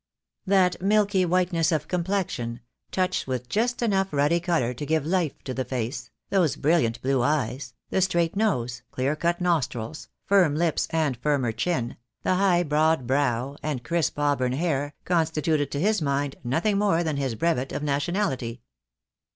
[0.47, 5.43] That milky white ness of complexion, touched with just enough ruddy colour to give life
[5.43, 8.61] to the face, those brilliant blue eyes, the straight 44 THE DAY WILL COME.
[8.63, 14.17] nose, clear cut nostrils, firm lips and firmer chin, the high broad brow, and crisp
[14.17, 18.63] auburn hair, constituted to his mind nothing more than his brevet of nationality.